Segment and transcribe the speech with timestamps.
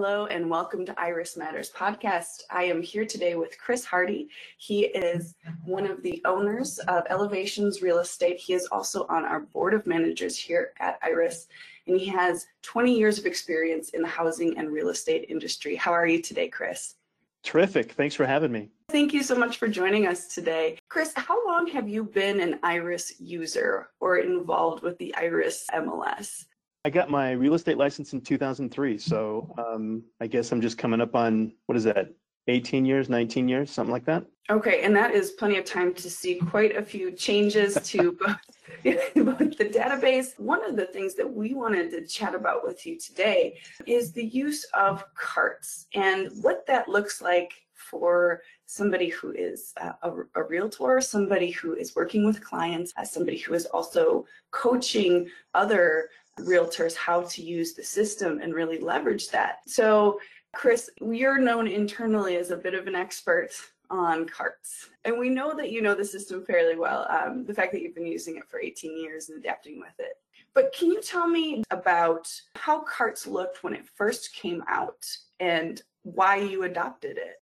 [0.00, 2.42] Hello and welcome to Iris Matters podcast.
[2.52, 4.28] I am here today with Chris Hardy.
[4.56, 8.38] He is one of the owners of Elevations Real Estate.
[8.38, 11.48] He is also on our board of managers here at Iris,
[11.88, 15.74] and he has 20 years of experience in the housing and real estate industry.
[15.74, 16.94] How are you today, Chris?
[17.42, 17.90] Terrific.
[17.90, 18.70] Thanks for having me.
[18.90, 20.78] Thank you so much for joining us today.
[20.88, 26.44] Chris, how long have you been an Iris user or involved with the Iris MLS?
[26.88, 28.96] I got my real estate license in 2003.
[28.96, 32.14] So um, I guess I'm just coming up on, what is that,
[32.46, 34.24] 18 years, 19 years, something like that.
[34.48, 38.38] Okay, and that is plenty of time to see quite a few changes to both,
[39.14, 40.40] both the database.
[40.40, 44.24] One of the things that we wanted to chat about with you today is the
[44.24, 51.00] use of carts and what that looks like for somebody who is a, a, realtor,
[51.00, 56.08] somebody who is working with clients, as somebody who is also coaching other
[56.38, 59.58] realtors how to use the system and really leverage that.
[59.66, 60.20] So,
[60.54, 63.50] Chris, you're known internally as a bit of an expert
[63.90, 64.90] on carts.
[65.04, 67.94] And we know that you know the system fairly well, um, the fact that you've
[67.94, 70.14] been using it for 18 years and adapting with it.
[70.54, 75.06] But can you tell me about how carts looked when it first came out
[75.40, 77.36] and why you adopted it?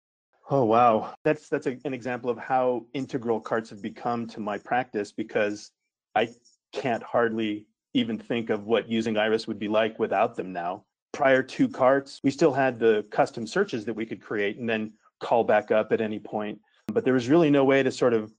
[0.50, 4.58] Oh wow, that's that's a, an example of how integral carts have become to my
[4.58, 5.70] practice because
[6.14, 6.28] I
[6.72, 10.84] can't hardly even think of what using Iris would be like without them now.
[11.12, 14.92] Prior to carts, we still had the custom searches that we could create and then
[15.20, 16.58] call back up at any point.
[16.88, 18.32] But there was really no way to sort of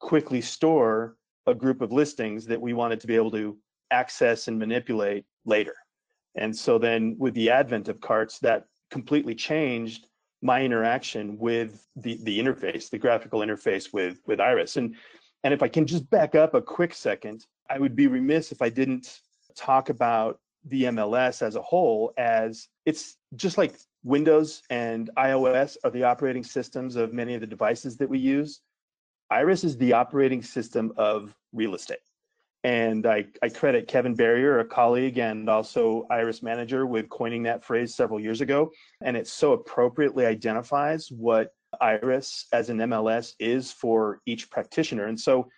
[0.00, 3.56] quickly store a group of listings that we wanted to be able to
[3.90, 5.74] access and manipulate later.
[6.34, 10.08] And so then with the advent of carts, that completely changed
[10.42, 14.76] my interaction with the, the interface, the graphical interface with, with Iris.
[14.76, 14.96] And,
[15.44, 18.62] and if I can just back up a quick second, I would be remiss if
[18.62, 19.20] I didn't
[19.56, 23.74] talk about the MLS as a whole as it's just like
[24.04, 28.60] Windows and iOS are the operating systems of many of the devices that we use.
[29.30, 31.98] Iris is the operating system of real estate.
[32.62, 37.64] And I, I credit Kevin Barrier, a colleague and also Iris manager, with coining that
[37.64, 38.70] phrase several years ago.
[39.02, 45.06] And it so appropriately identifies what Iris as an MLS is for each practitioner.
[45.06, 45.48] And so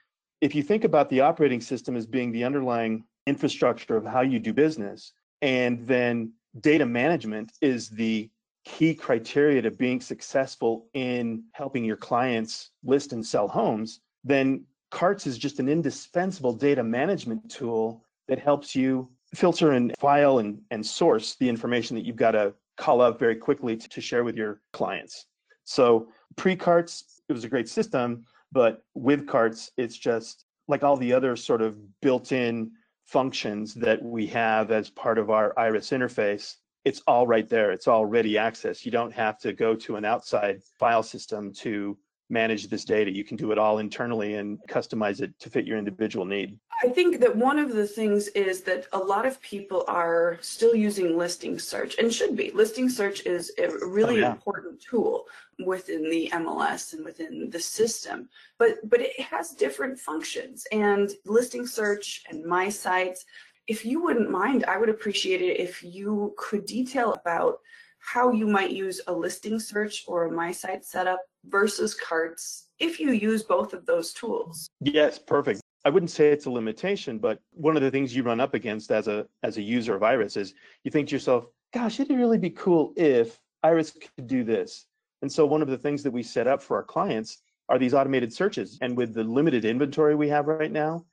[0.41, 4.39] if you think about the operating system as being the underlying infrastructure of how you
[4.39, 5.13] do business,
[5.43, 8.31] and then data management is the
[8.65, 15.27] key criteria to being successful in helping your clients list and sell homes, then Carts
[15.27, 20.85] is just an indispensable data management tool that helps you filter and file and, and
[20.85, 24.37] source the information that you've got to call up very quickly to, to share with
[24.37, 25.27] your clients.
[25.65, 31.13] So pre-carts, it was a great system, but with carts, it's just like all the
[31.13, 32.71] other sort of built-in
[33.07, 36.57] functions that we have as part of our Iris interface.
[36.85, 37.73] It's all right there.
[37.73, 38.85] It's all ready access.
[38.85, 41.97] You don't have to go to an outside file system to
[42.31, 43.15] manage this data.
[43.15, 46.59] You can do it all internally and customize it to fit your individual need.
[46.83, 50.75] I think that one of the things is that a lot of people are still
[50.75, 52.51] using listing search and should be.
[52.53, 54.33] Listing search is a really oh, yeah.
[54.33, 55.25] important tool
[55.65, 58.29] within the MLS and within the system.
[58.59, 63.25] But but it has different functions and listing search and my sites
[63.69, 67.61] if you wouldn't mind, I would appreciate it if you could detail about
[67.99, 73.01] how you might use a listing search or a my site setup versus carts if
[73.01, 74.69] you use both of those tools.
[74.81, 75.61] Yes, perfect.
[75.85, 78.91] I wouldn't say it's a limitation, but one of the things you run up against
[78.91, 80.55] as a as a user of Iris is
[80.85, 84.87] you think to yourself, gosh, it'd really be cool if Iris could do this.
[85.23, 87.39] And so one of the things that we set up for our clients
[87.69, 88.79] are these automated searches.
[88.81, 91.05] And with the limited inventory we have right now,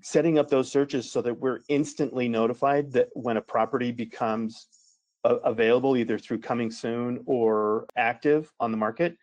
[0.00, 4.66] setting up those searches so that we're instantly notified that when a property becomes
[5.24, 9.16] available either through coming soon or active on the market,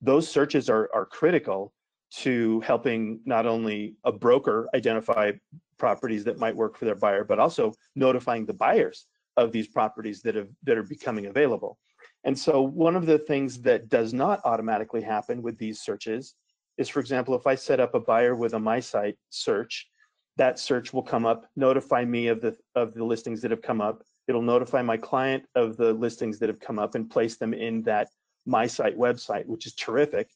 [0.00, 1.72] those searches are, are critical
[2.10, 5.32] to helping not only a broker identify
[5.78, 9.06] properties that might work for their buyer, but also notifying the buyers
[9.36, 11.78] of these properties that have that are becoming available.
[12.24, 16.34] And so one of the things that does not automatically happen with these searches
[16.78, 19.88] is, for example, if I set up a buyer with a my site search,
[20.36, 23.80] that search will come up, notify me of the of the listings that have come
[23.80, 27.54] up, It'll notify my client of the listings that have come up and place them
[27.54, 28.08] in that
[28.46, 30.30] my site website, which is terrific.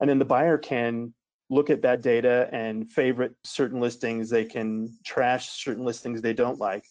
[0.00, 1.14] And then the buyer can
[1.48, 4.28] look at that data and favorite certain listings.
[4.28, 6.84] They can trash certain listings they don't like.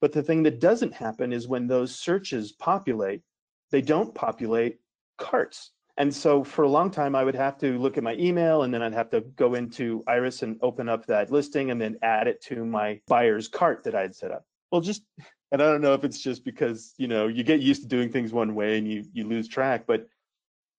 [0.00, 3.22] But the thing that doesn't happen is when those searches populate,
[3.70, 4.78] they don't populate
[5.18, 5.72] carts.
[5.96, 8.72] And so for a long time, I would have to look at my email and
[8.72, 12.28] then I'd have to go into Iris and open up that listing and then add
[12.28, 14.44] it to my buyer's cart that I had set up.
[14.70, 15.02] Well, just
[15.50, 18.10] and I don't know if it's just because you know you get used to doing
[18.10, 19.84] things one way and you you lose track.
[19.86, 20.06] But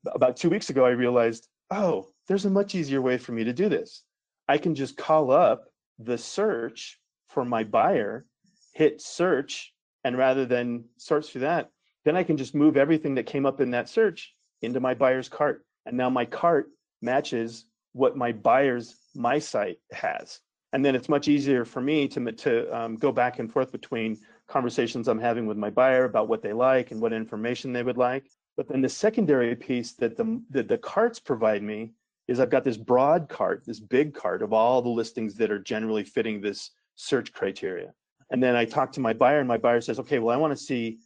[0.08, 3.54] about two weeks ago, I realized, oh, there's a much easier way for me to
[3.54, 4.04] do this.
[4.48, 5.66] I can just call up
[5.98, 8.26] the search for my buyer,
[8.74, 11.70] hit search, and rather than search through that,
[12.06, 15.30] then I can just move everything that came up in that search into my buyer's
[15.30, 15.66] cart.
[15.86, 16.70] And now my cart
[17.02, 20.40] matches what my buyer's my site has.
[20.71, 24.19] And then it's much easier for me to, to um, go back and forth between
[24.48, 27.98] conversations I'm having with my buyer about what they like and what information they would
[27.98, 28.25] like.
[28.56, 31.94] But then the secondary piece that the, that the carts provide me
[32.27, 35.60] is I've got this broad cart, this big cart of all the listings that are
[35.60, 37.94] generally fitting this search criteria.
[38.30, 40.56] And then I talk to my buyer and my buyer says, okay, well, I want
[40.56, 41.00] to see,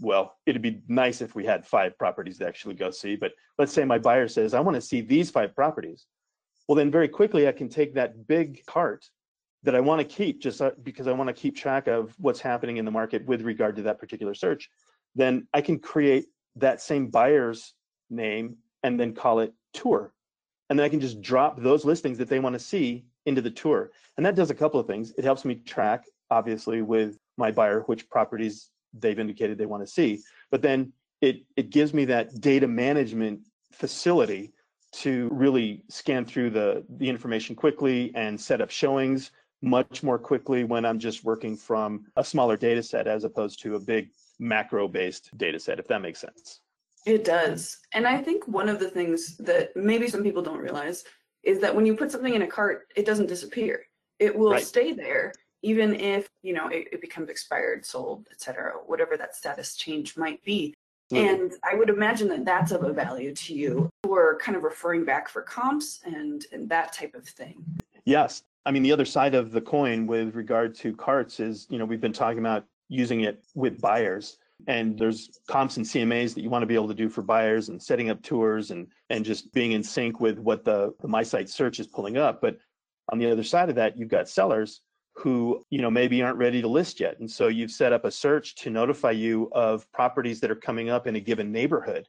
[0.00, 3.72] well, it'd be nice if we had five properties to actually go see, but let's
[3.72, 6.06] say my buyer says, I want to see these five properties.
[6.68, 9.08] Well, then very quickly I can take that big cart
[9.64, 12.40] that I want to keep just uh, because I want to keep track of what's
[12.40, 14.68] happening in the market with regard to that particular search.
[15.14, 16.26] Then I can create
[16.56, 17.74] that same buyer's
[18.10, 20.12] name and then call it tour.
[20.68, 23.50] And then I can just drop those listings that they want to see into the
[23.50, 23.90] tour.
[24.16, 25.12] And that does a couple of things.
[25.16, 29.90] It helps me track, obviously, with my buyer, which properties they've indicated they want to
[29.90, 30.20] see.
[30.50, 33.40] But then it, it gives me that data management
[33.72, 34.52] facility
[35.00, 39.32] to really scan through the, the information quickly and set up showings
[39.62, 43.76] much more quickly when I'm just working from a smaller data set as opposed to
[43.76, 46.60] a big macro based data set, if that makes sense.
[47.06, 47.78] It does.
[47.92, 51.04] And I think one of the things that maybe some people don't realize
[51.42, 53.84] is that when you put something in a cart, it doesn't disappear.
[54.18, 54.64] It will right.
[54.64, 55.32] stay there
[55.64, 60.44] even if you know it, it becomes expired, sold, etc., whatever that status change might
[60.44, 60.73] be.
[61.12, 65.04] And I would imagine that that's of a value to you for kind of referring
[65.04, 67.62] back for comps and, and that type of thing.
[68.04, 68.42] Yes.
[68.66, 71.84] I mean, the other side of the coin with regard to carts is, you know,
[71.84, 76.50] we've been talking about using it with buyers and there's comps and CMAs that you
[76.50, 79.52] want to be able to do for buyers and setting up tours and and just
[79.52, 82.40] being in sync with what the, the my site search is pulling up.
[82.40, 82.58] But
[83.10, 84.80] on the other side of that, you've got sellers
[85.14, 87.18] who you know maybe aren't ready to list yet.
[87.20, 90.90] And so you've set up a search to notify you of properties that are coming
[90.90, 92.06] up in a given neighborhood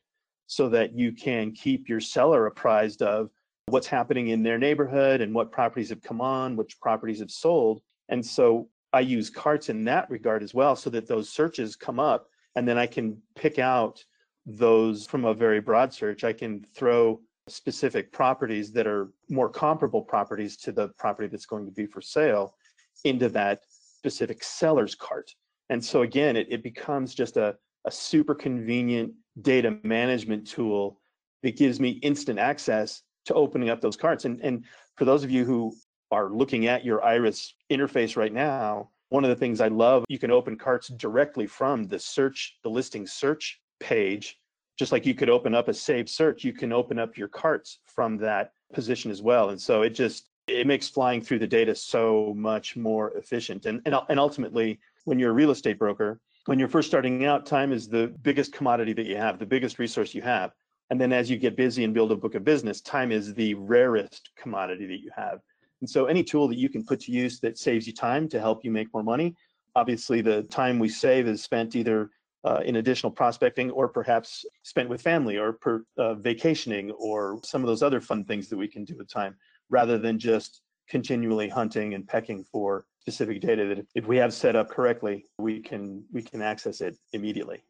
[0.47, 3.29] so that you can keep your seller apprised of
[3.67, 7.81] what's happening in their neighborhood and what properties have come on which properties have sold.
[8.09, 11.99] And so i use carts in that regard as well so that those searches come
[11.99, 14.03] up and then i can pick out
[14.45, 16.23] those from a very broad search.
[16.23, 21.65] I can throw specific properties that are more comparable properties to the property that's going
[21.65, 22.55] to be for sale
[23.03, 25.31] into that specific seller's cart.
[25.69, 27.55] And so again, it, it becomes just a,
[27.85, 30.99] a super convenient data management tool
[31.43, 34.25] that gives me instant access to opening up those carts.
[34.25, 34.63] And, and
[34.95, 35.73] for those of you who
[36.11, 40.19] are looking at your Iris interface right now, one of the things I love, you
[40.19, 44.37] can open carts directly from the search, the listing search page.
[44.77, 47.79] Just like you could open up a saved search, you can open up your carts
[47.85, 49.49] from that position as well.
[49.49, 53.65] And so it just it makes flying through the data so much more efficient.
[53.65, 57.45] And, and, and ultimately, when you're a real estate broker, when you're first starting out,
[57.45, 60.51] time is the biggest commodity that you have, the biggest resource you have.
[60.91, 63.55] And then as you get busy and build a book of business, time is the
[63.55, 65.39] rarest commodity that you have.
[65.81, 68.39] And so any tool that you can put to use that saves you time to
[68.39, 69.35] help you make more money,
[69.75, 72.11] obviously the time we save is spent either
[72.43, 77.63] uh, in additional prospecting or perhaps spent with family or per, uh, vacationing or some
[77.63, 79.35] of those other fun things that we can do with time
[79.69, 84.55] rather than just continually hunting and pecking for specific data that if we have set
[84.55, 87.63] up correctly, we can we can access it immediately.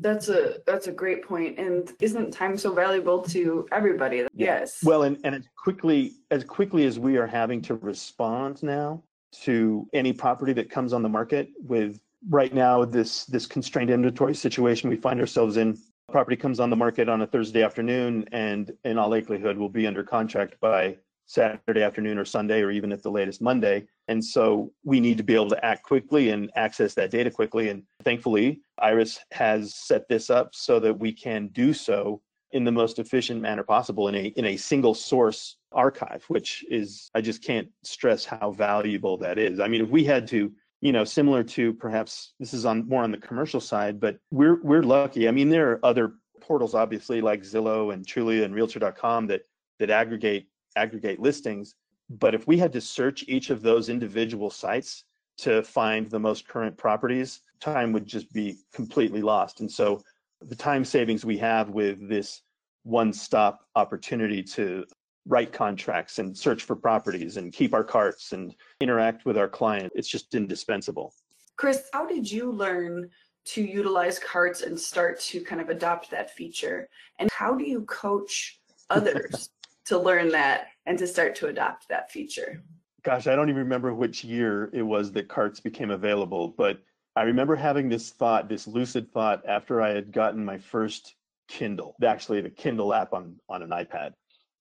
[0.00, 1.58] That's a that's a great point.
[1.58, 4.26] And isn't time so valuable to everybody?
[4.34, 4.78] Yes.
[4.84, 9.02] Well, and, and as quickly as quickly as we are having to respond now
[9.42, 14.34] to any property that comes on the market with right now this this constrained inventory
[14.34, 15.78] situation we find ourselves in
[16.10, 19.86] property comes on the market on a Thursday afternoon and in all likelihood will be
[19.86, 20.96] under contract by
[21.30, 23.86] Saturday afternoon or Sunday, or even at the latest Monday.
[24.08, 27.68] And so we need to be able to act quickly and access that data quickly.
[27.68, 32.20] And thankfully, Iris has set this up so that we can do so
[32.50, 37.10] in the most efficient manner possible in a in a single source archive, which is
[37.14, 39.60] I just can't stress how valuable that is.
[39.60, 43.04] I mean, if we had to you know similar to perhaps this is on more
[43.04, 47.20] on the commercial side but we're we're lucky i mean there are other portals obviously
[47.20, 49.42] like zillow and trulia and realtor.com that
[49.78, 50.46] that aggregate
[50.76, 51.74] aggregate listings.
[52.08, 55.04] But if we had to search each of those individual sites
[55.38, 59.60] to find the most current properties, time would just be completely lost.
[59.60, 60.02] And so
[60.40, 62.42] the time savings we have with this
[62.82, 64.84] one stop opportunity to
[65.26, 69.92] write contracts and search for properties and keep our carts and interact with our client,
[69.94, 71.14] it's just indispensable.
[71.56, 73.08] Chris, how did you learn
[73.44, 76.88] to utilize carts and start to kind of adopt that feature?
[77.18, 79.50] And how do you coach others
[79.90, 82.62] to learn that and to start to adopt that feature?
[83.02, 86.80] Gosh, I don't even remember which year it was that carts became available, but
[87.16, 91.16] I remember having this thought, this lucid thought after I had gotten my first
[91.48, 94.12] Kindle, actually the Kindle app on, on an iPad.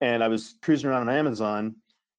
[0.02, 1.76] And I was cruising around on Amazon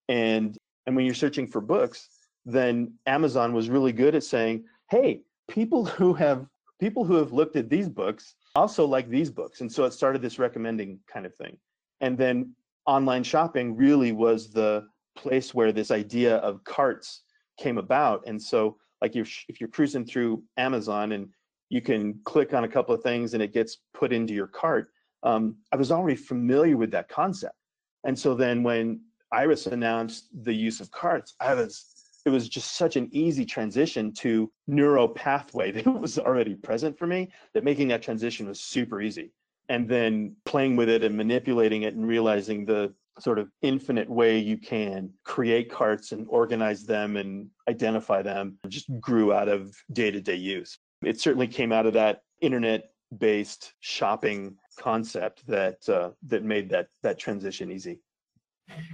[0.09, 2.09] and and when you're searching for books,
[2.45, 6.47] then Amazon was really good at saying, hey, people who have
[6.81, 9.61] people who have looked at these books also like these books.
[9.61, 11.59] And so it started this recommending kind of thing.
[12.01, 12.55] And then
[12.91, 14.85] online shopping really was the
[15.17, 17.23] place where this idea of carts
[17.57, 18.25] came about.
[18.27, 21.29] And so like if, if you're cruising through Amazon and
[21.69, 24.89] you can click on a couple of things and it gets put into your cart,
[25.23, 27.55] um, I was already familiar with that concept.
[28.03, 31.87] And so then when Iris announced the use of carts, I was
[32.27, 37.07] it was just such an easy transition to neuro pathway that was already present for
[37.07, 39.33] me that making that transition was super easy.
[39.71, 44.39] And then playing with it and manipulating it and realizing the sort of infinite way
[44.39, 50.35] you can create carts and organize them and identify them just grew out of day-to-day
[50.35, 50.79] use.
[51.05, 56.89] It certainly came out of that internet based shopping concept that uh, that made that
[57.03, 58.01] that transition easy.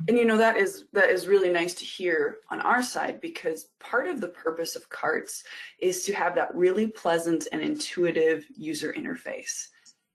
[0.09, 3.69] And you know that is that is really nice to hear on our side because
[3.81, 5.45] part of the purpose of carts
[5.81, 9.69] is to have that really pleasant and intuitive user interface.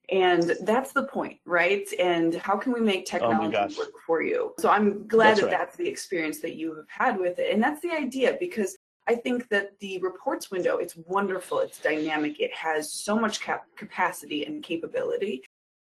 [0.09, 1.87] And that's the point, right?
[1.99, 4.53] And how can we make oh technology oh work for you?
[4.59, 5.57] So I'm glad that's that right.
[5.57, 7.53] that's the experience that you have had with it.
[7.53, 8.77] And that's the idea because
[9.07, 13.65] I think that the reports window, it's wonderful, it's dynamic, it has so much cap-
[13.75, 15.43] capacity and capability,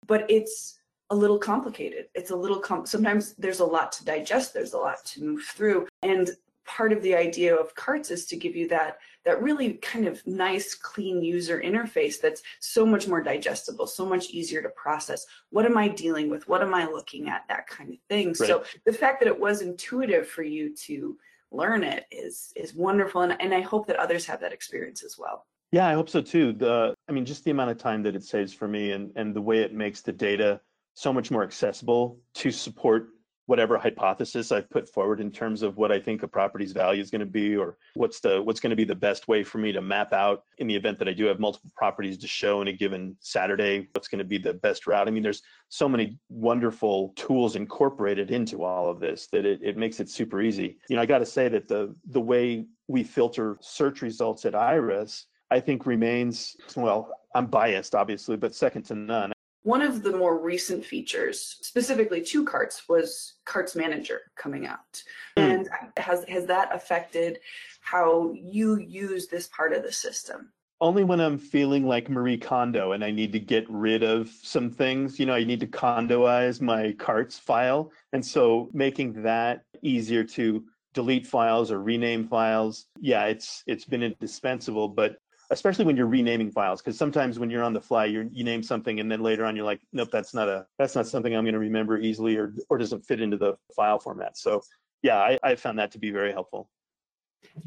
[0.06, 0.78] but it's
[1.10, 2.06] a little complicated.
[2.14, 5.42] It's a little com- sometimes there's a lot to digest, there's a lot to move
[5.42, 5.86] through.
[6.02, 6.30] And
[6.64, 10.24] part of the idea of carts is to give you that that really kind of
[10.26, 15.26] nice clean user interface that's so much more digestible so much easier to process.
[15.50, 16.46] What am i dealing with?
[16.48, 17.44] What am i looking at?
[17.48, 18.28] That kind of thing.
[18.28, 18.36] Right.
[18.36, 21.16] so the fact that it was intuitive for you to
[21.50, 25.16] learn it is is wonderful and, and i hope that others have that experience as
[25.18, 25.46] well.
[25.72, 26.52] Yeah i hope so too.
[26.52, 29.34] The i mean just the amount of time that it saves for me and and
[29.34, 30.60] the way it makes the data
[30.94, 33.08] so much more accessible to support
[33.46, 37.10] whatever hypothesis I've put forward in terms of what I think a property's value is
[37.10, 39.72] going to be, or what's the what's going to be the best way for me
[39.72, 42.68] to map out in the event that I do have multiple properties to show in
[42.68, 45.08] a given Saturday, what's going to be the best route.
[45.08, 49.76] I mean, there's so many wonderful tools incorporated into all of this that it, it
[49.76, 50.78] makes it super easy.
[50.88, 54.54] You know, I got to say that the the way we filter search results at
[54.54, 57.10] Iris, I think remains well.
[57.36, 59.33] I'm biased, obviously, but second to none.
[59.64, 65.02] One of the more recent features, specifically to Carts, was Carts Manager coming out.
[65.38, 65.42] Mm.
[65.42, 67.40] And has has that affected
[67.80, 70.50] how you use this part of the system?
[70.82, 74.70] Only when I'm feeling like Marie Kondo and I need to get rid of some
[74.70, 75.18] things.
[75.18, 77.90] You know, I need to condoize my carts file.
[78.12, 84.02] And so making that easier to delete files or rename files, yeah, it's it's been
[84.02, 84.88] indispensable.
[84.88, 85.16] But
[85.54, 88.62] especially when you're renaming files because sometimes when you're on the fly you you name
[88.62, 91.44] something and then later on you're like nope that's not a that's not something i'm
[91.44, 94.36] going to remember easily or or doesn't fit into the file format.
[94.36, 94.62] So
[95.02, 96.68] yeah i, I found that to be very helpful.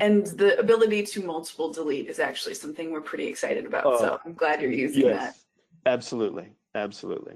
[0.02, 4.20] And the ability to multiple delete is actually something we're pretty excited about oh, so
[4.26, 5.20] i'm glad you're using yes,
[5.84, 5.92] that.
[5.92, 6.50] Absolutely.
[6.76, 7.36] Absolutely.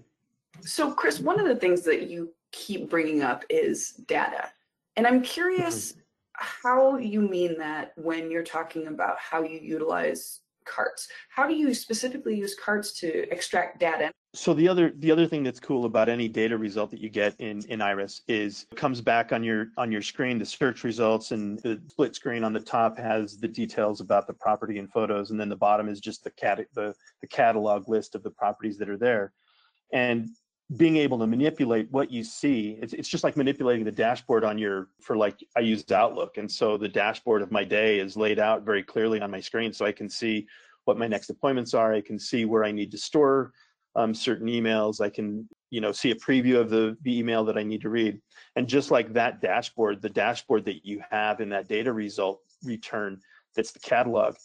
[0.60, 4.50] So chris one of the things that you keep bringing up is data.
[4.98, 6.00] And i'm curious mm-hmm.
[6.34, 11.74] how you mean that when you're talking about how you utilize carts how do you
[11.74, 14.12] specifically use carts to extract data?
[14.34, 17.36] So the other the other thing that's cool about any data result that you get
[17.40, 20.40] in in iris is it comes back on your on your screen.
[20.40, 24.34] The search results and the split screen on the top has the details about the
[24.34, 28.16] property and photos and then the bottom is just the cat the, the catalog list
[28.16, 29.34] of the properties that are there.
[29.94, 30.30] And
[30.78, 34.58] being able to manipulate what you see it's, it's just like manipulating the dashboard on
[34.58, 38.40] your for like i used outlook and so the dashboard of my day is laid
[38.40, 40.48] out very clearly on my screen so i can see
[40.86, 43.52] what my next appointments are i can see where i need to store
[43.96, 47.58] um, certain emails i can you know see a preview of the, the email that
[47.58, 48.22] i need to read.
[48.56, 53.20] And just like that dashboard the dashboard that you have in that data result return
[53.56, 54.36] that's the catalog.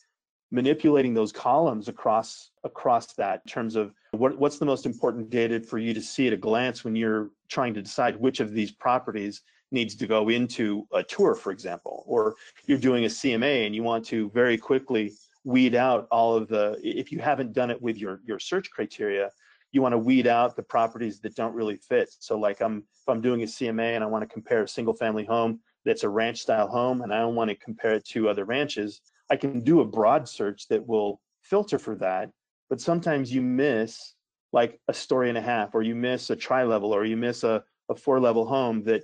[0.53, 5.61] Manipulating those columns across across that in terms of what, what's the most important data
[5.61, 8.73] for you to see at a glance when you're trying to decide which of these
[8.73, 12.35] properties needs to go into a tour, for example, or
[12.67, 15.13] you're doing a CMA and you want to very quickly
[15.45, 19.31] weed out all of the, if you haven't done it with your, your search criteria,
[19.73, 22.09] you want to weed out the properties that don't really fit.
[22.19, 24.95] So like I'm, if I'm doing a CMA and I want to compare a single
[24.95, 28.29] family home that's a ranch style home and I don't want to compare it to
[28.29, 32.31] other ranches, I can do a broad search that will filter for that,
[32.69, 34.15] but sometimes you miss
[34.53, 37.45] like a story and a half, or you miss a tri level, or you miss
[37.45, 39.03] a, a four level home that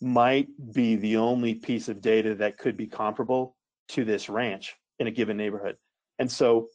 [0.00, 3.56] might be the only piece of data that could be comparable
[3.88, 5.76] to this ranch in a given neighborhood.
[6.18, 6.68] And so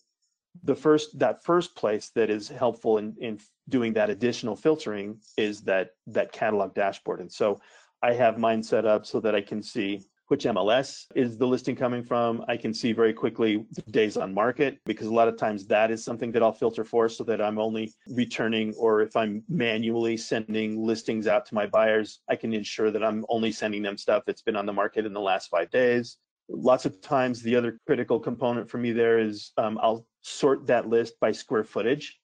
[0.64, 5.62] the first that first place that is helpful in, in doing that additional filtering is
[5.62, 7.20] that that catalog dashboard.
[7.20, 7.62] And so
[8.02, 11.75] I have mine set up so that I can see which MLS is the listing
[11.75, 12.45] coming from.
[12.48, 15.89] I can see very quickly the days on market because a lot of times that
[15.89, 20.17] is something that I'll filter for so that I'm only returning or if I'm manually
[20.17, 24.24] sending listings out to my buyers, I can ensure that I'm only sending them stuff
[24.25, 26.17] that's been on the market in the last five days.
[26.48, 30.88] Lots of times, the other critical component for me there is um, I'll sort that
[30.88, 32.19] list by square footage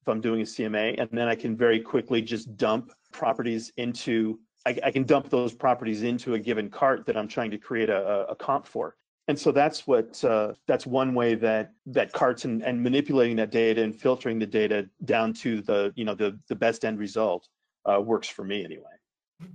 [0.00, 4.38] if I'm doing a CMA, and then I can very quickly just dump properties into
[4.66, 7.88] I, I, can dump those properties into a given cart that I'm trying to create
[7.88, 8.96] a, a comp for.
[9.28, 13.52] And so that's what uh, that's one way that that carts and, and manipulating that
[13.52, 17.48] data and filtering the data down to the you know the the best end result
[17.88, 18.90] uh, works for me anyway.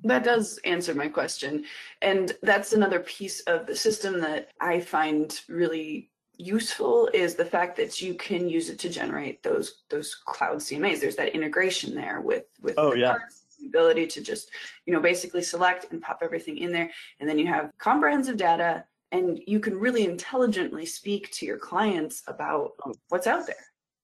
[0.03, 1.65] That does answer my question,
[2.01, 7.75] and that's another piece of the system that I find really useful is the fact
[7.77, 11.01] that you can use it to generate those those cloud CMAs.
[11.01, 13.17] There's that integration there with with oh yeah.
[13.17, 14.51] Carts ability to just,
[14.85, 16.89] you know, basically select and pop everything in there.
[17.19, 22.23] And then you have comprehensive data and you can really intelligently speak to your clients
[22.27, 22.71] about
[23.09, 23.55] what's out there.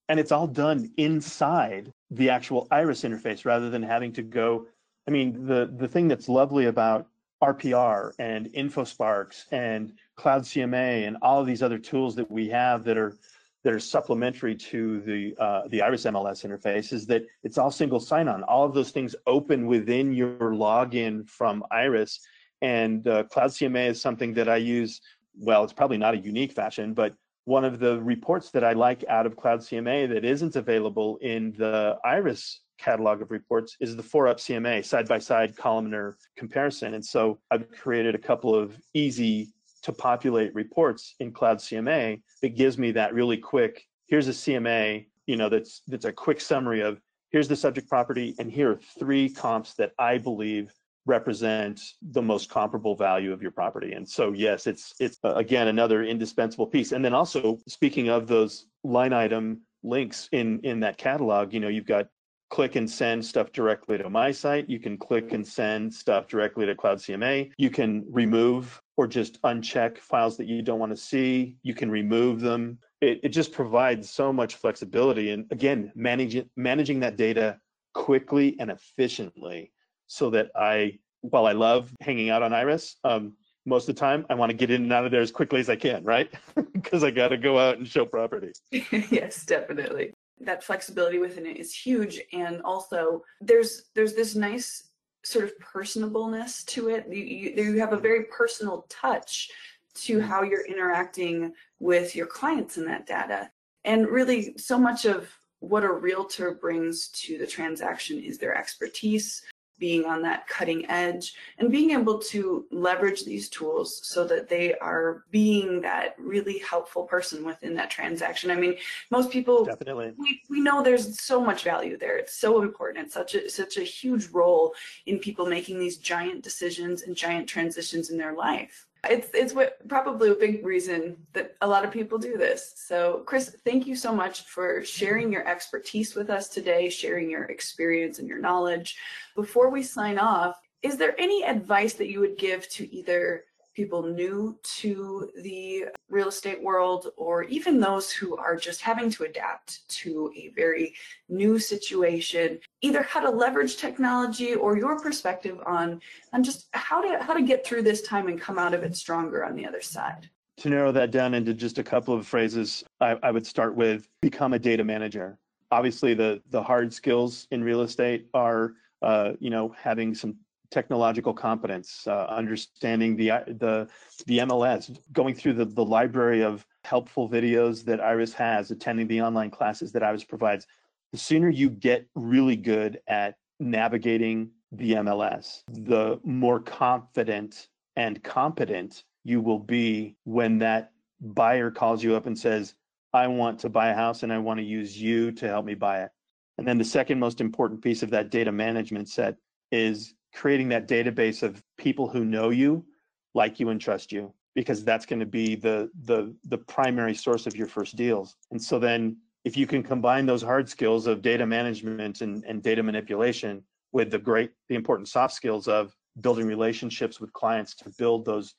[0.10, 4.68] And it's all done inside the actual Iris interface rather than having to go.
[5.08, 7.08] I mean, the, the thing that's lovely about
[7.42, 12.84] RPR and InfoSparks and Cloud CMA and all of these other tools that we have
[12.84, 13.18] that are
[13.64, 18.00] that are supplementary to the uh, the Iris MLS interface is that it's all single
[18.00, 18.44] sign-on.
[18.44, 22.20] All of those things open within your login from Iris,
[22.62, 25.02] and uh, Cloud CMA is something that I use.
[25.38, 27.14] Well, it's probably not a unique fashion, but
[27.46, 31.54] one of the reports that I like out of Cloud CMA that isn't available in
[31.58, 36.94] the Iris catalog of reports is the 4UP CMA side-by-side columnar comparison.
[36.94, 42.56] And so I've created a couple of easy to populate reports in Cloud CMA that
[42.56, 46.82] gives me that really quick, here's a CMA, you know, that's that's a quick summary
[46.82, 47.00] of
[47.32, 50.74] here's the subject property and here are three comps that I believe
[51.06, 53.94] represent the most comparable value of your property.
[53.94, 56.92] And so yes, it's it's uh, again another indispensable piece.
[56.92, 61.70] And then also speaking of those line item links in in that catalog, you know,
[61.70, 62.08] you've got
[62.50, 64.70] click and send stuff directly to my site.
[64.70, 67.52] You can click and send stuff directly to Cloud CMA.
[67.58, 71.56] You can remove or just uncheck files that you don't want to see.
[71.64, 72.78] You can remove them.
[73.02, 75.32] It, it just provides so much flexibility.
[75.32, 77.60] And again, managing managing that data
[77.96, 79.72] quickly and efficiently
[80.06, 83.34] so that I, while I love hanging out on Iris, um,
[83.66, 85.60] most of the time I want to get in and out of there as quickly
[85.60, 86.32] as I can, right?
[86.74, 88.52] Because I got to go out and show property.
[88.72, 94.91] yes, definitely that flexibility within it is huge and also there's there's this nice
[95.24, 99.50] sort of personableness to it you, you, you have a very personal touch
[99.94, 100.28] to mm-hmm.
[100.28, 103.50] how you're interacting with your clients in that data
[103.86, 105.30] and really so much of
[105.60, 109.44] what a realtor brings to the transaction is their expertise
[109.82, 114.76] being on that cutting edge and being able to leverage these tools so that they
[114.76, 118.52] are being that really helpful person within that transaction.
[118.52, 118.76] I mean,
[119.10, 122.18] most people definitely we, we know there's so much value there.
[122.18, 123.06] It's so important.
[123.06, 124.74] It's such a such a huge role
[125.08, 128.86] in people making these giant decisions and giant transitions in their life.
[129.10, 132.74] It's it's what probably a big reason that a lot of people do this.
[132.76, 137.46] So, Chris, thank you so much for sharing your expertise with us today, sharing your
[137.46, 138.98] experience and your knowledge.
[139.36, 144.04] Before we sign off, is there any advice that you would give to either people
[144.04, 149.88] new to the real estate world or even those who are just having to adapt
[149.88, 150.94] to a very
[151.30, 156.02] new situation either how to leverage technology or your perspective on
[156.34, 158.96] on just how to how to get through this time and come out of it
[158.96, 160.30] stronger on the other side.
[160.58, 164.08] To narrow that down into just a couple of phrases i, I would start with
[164.22, 165.38] become a data manager.
[165.72, 170.36] Obviously the the hard skills in real estate are uh, you know having some
[170.72, 173.88] technological competence, uh, understanding the the
[174.26, 179.22] the MLS, going through the, the library of helpful videos that Iris has, attending the
[179.22, 180.66] online classes that Iris provides.
[181.12, 189.04] The sooner you get really good at navigating the MLS, the more confident and competent
[189.24, 192.76] you will be when that buyer calls you up and says,
[193.14, 195.76] I want to buy a house and I want to use you to help me
[195.76, 196.12] buy it.
[196.58, 199.36] And then the second most important piece of that data management set
[199.72, 202.86] is creating that database of people who know you,
[203.34, 204.34] like you, and trust you.
[204.56, 208.36] because that's going to be the the the primary source of your first deals.
[208.52, 212.62] And so then if you can combine those hard skills of data management and, and
[212.62, 217.90] data manipulation with the great the important soft skills of building relationships with clients to
[217.98, 218.54] build those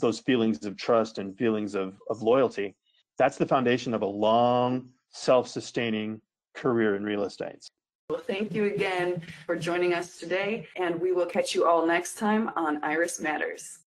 [0.00, 2.74] those feelings of trust and feelings of, of loyalty
[3.18, 6.20] that's the foundation of a long self-sustaining
[6.54, 7.68] career in real estate
[8.10, 12.18] Well, thank you again for joining us today, and we will catch you all next
[12.18, 13.78] time on Iris Matters.